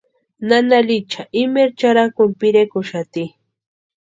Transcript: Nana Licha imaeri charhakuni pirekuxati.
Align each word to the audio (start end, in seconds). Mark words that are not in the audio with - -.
Nana 0.47 0.77
Licha 0.87 1.21
imaeri 1.41 1.73
charhakuni 1.79 2.35
pirekuxati. 2.39 3.23